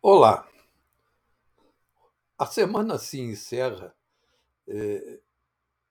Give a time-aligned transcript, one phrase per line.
[0.00, 0.48] Olá!
[2.38, 3.92] A semana se encerra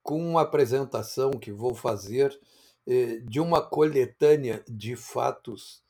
[0.02, 2.40] com uma apresentação que vou fazer
[3.26, 5.84] de uma coletânea de fatos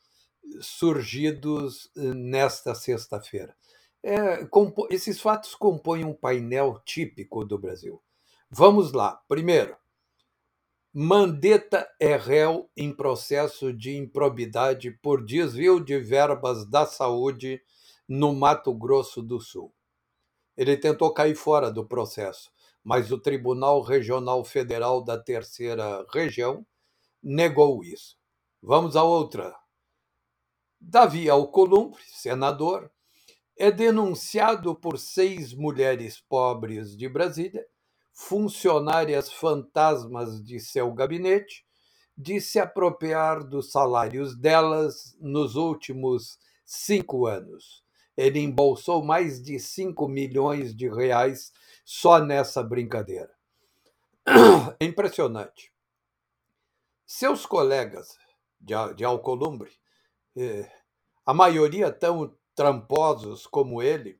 [0.59, 3.55] surgidos nesta sexta-feira.
[4.89, 8.03] Esses fatos compõem um painel típico do Brasil.
[8.49, 9.23] Vamos lá.
[9.29, 9.77] Primeiro,
[10.93, 17.61] Mandetta é réu em processo de improbidade por desvio de verbas da saúde
[18.09, 19.71] no Mato Grosso do Sul.
[20.57, 22.51] Ele tentou cair fora do processo,
[22.83, 26.65] mas o Tribunal Regional Federal da Terceira Região
[27.21, 28.17] negou isso.
[28.61, 29.55] Vamos a outra.
[30.81, 32.91] Davi Alcolumbre, senador,
[33.55, 37.65] é denunciado por seis mulheres pobres de Brasília,
[38.11, 41.63] funcionárias fantasmas de seu gabinete,
[42.17, 47.83] de se apropriar dos salários delas nos últimos cinco anos.
[48.19, 51.53] Ele embolsou mais de 5 milhões de reais
[51.85, 53.31] só nessa brincadeira.
[54.77, 55.73] É impressionante.
[57.05, 58.17] Seus colegas
[58.59, 59.71] de, de Alcolumbre,
[60.35, 60.69] eh,
[61.25, 64.19] a maioria tão tramposos como ele,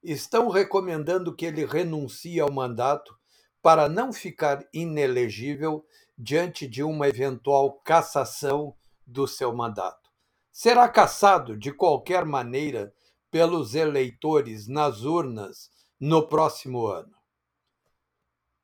[0.00, 3.18] estão recomendando que ele renuncie ao mandato
[3.60, 5.84] para não ficar inelegível
[6.16, 10.08] diante de uma eventual cassação do seu mandato.
[10.52, 12.94] Será cassado de qualquer maneira
[13.30, 17.14] pelos eleitores nas urnas no próximo ano.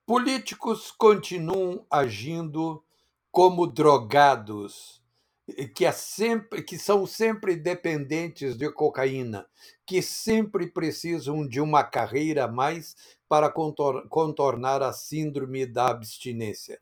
[0.06, 2.82] Políticos continuam agindo
[3.30, 5.02] como drogados,
[5.74, 9.46] que, é sempre, que são sempre dependentes de cocaína,
[9.84, 12.96] que sempre precisam de uma carreira a mais
[13.28, 13.52] para
[14.08, 16.80] contornar a síndrome da abstinência.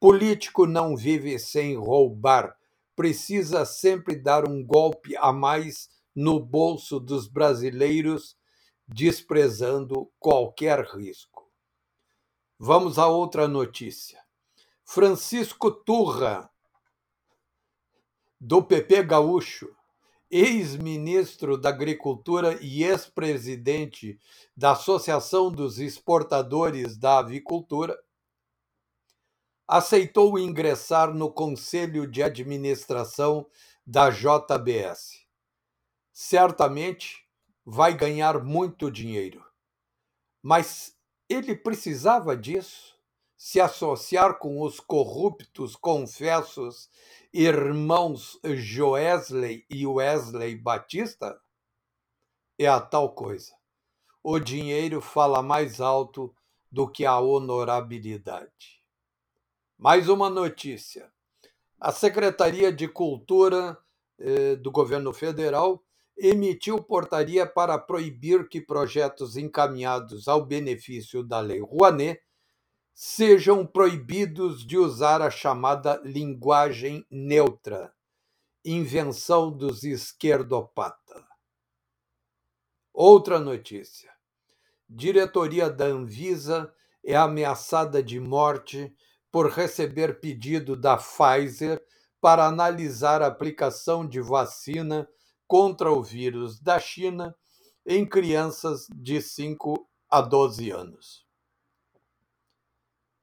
[0.00, 2.56] Político não vive sem roubar,
[2.96, 8.36] precisa sempre dar um golpe a mais no bolso dos brasileiros,
[8.86, 11.50] desprezando qualquer risco.
[12.58, 14.22] Vamos a outra notícia.
[14.84, 16.50] Francisco Turra,
[18.38, 19.74] do PP Gaúcho,
[20.30, 24.18] ex-ministro da Agricultura e ex-presidente
[24.56, 27.98] da Associação dos Exportadores da Avicultura,
[29.66, 33.46] aceitou ingressar no Conselho de Administração
[33.86, 35.22] da JBS
[36.22, 37.28] certamente
[37.64, 39.44] vai ganhar muito dinheiro.
[40.40, 40.96] Mas
[41.28, 42.96] ele precisava disso?
[43.36, 46.88] Se associar com os corruptos confessos
[47.32, 51.40] irmãos Joesley e Wesley Batista?
[52.56, 53.52] É a tal coisa.
[54.22, 56.32] O dinheiro fala mais alto
[56.70, 58.80] do que a honorabilidade.
[59.76, 61.12] Mais uma notícia.
[61.80, 63.76] A Secretaria de Cultura
[64.20, 65.84] eh, do governo federal
[66.16, 72.22] emitiu portaria para proibir que projetos encaminhados ao benefício da Lei Rouanet
[72.94, 77.92] sejam proibidos de usar a chamada linguagem neutra,
[78.64, 81.22] invenção dos esquerdopatas.
[82.92, 84.12] Outra notícia.
[84.88, 88.94] Diretoria da Anvisa é ameaçada de morte
[89.30, 91.82] por receber pedido da Pfizer
[92.20, 95.08] para analisar a aplicação de vacina
[95.46, 97.34] contra o vírus da China
[97.86, 101.26] em crianças de 5 a 12 anos.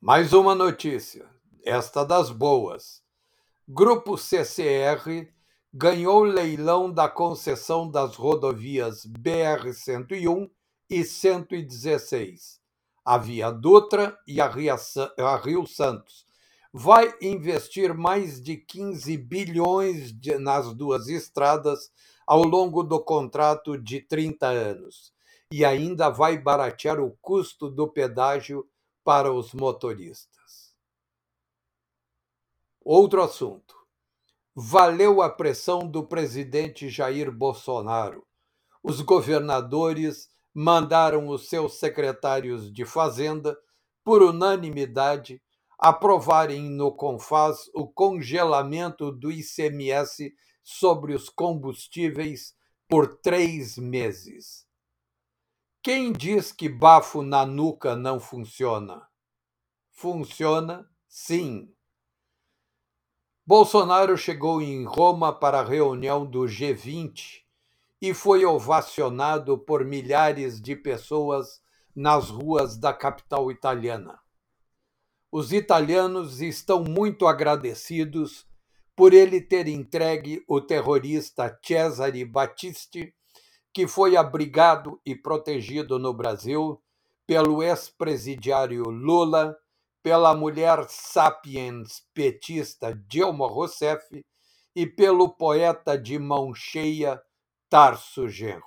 [0.01, 1.29] Mais uma notícia,
[1.63, 3.03] esta das boas.
[3.67, 5.31] Grupo CCR
[5.73, 10.49] ganhou leilão da concessão das rodovias BR-101
[10.89, 12.59] e 116,
[13.05, 16.28] a Via Dutra e a Rio Santos.
[16.71, 21.91] Vai investir mais de 15 bilhões nas duas estradas
[22.27, 25.11] ao longo do contrato de 30 anos
[25.51, 28.69] e ainda vai baratear o custo do pedágio
[29.03, 30.75] para os motoristas.
[32.81, 33.75] Outro assunto.
[34.55, 38.27] Valeu a pressão do presidente Jair Bolsonaro.
[38.83, 43.57] Os governadores mandaram os seus secretários de Fazenda,
[44.03, 45.41] por unanimidade,
[45.79, 52.53] aprovarem no CONFAS o congelamento do ICMS sobre os combustíveis
[52.87, 54.67] por três meses.
[55.81, 59.07] Quem diz que bafo na nuca não funciona?
[59.89, 61.73] Funciona sim.
[63.45, 67.43] Bolsonaro chegou em Roma para a reunião do G20
[68.01, 71.61] e foi ovacionado por milhares de pessoas
[71.95, 74.19] nas ruas da capital italiana.
[75.31, 78.47] Os italianos estão muito agradecidos
[78.95, 83.13] por ele ter entregue o terrorista Cesare Battisti
[83.73, 86.81] que foi abrigado e protegido no Brasil
[87.25, 89.55] pelo ex-presidiário Lula,
[90.01, 94.25] pela mulher sapiens petista Dilma Rousseff
[94.75, 97.21] e pelo poeta de mão cheia
[97.69, 98.65] Tarso Genro.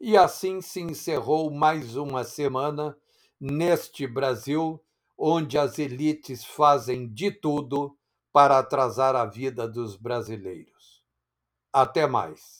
[0.00, 2.96] E assim se encerrou mais uma semana
[3.40, 4.82] neste Brasil,
[5.18, 7.98] onde as elites fazem de tudo
[8.32, 11.02] para atrasar a vida dos brasileiros.
[11.72, 12.57] Até mais.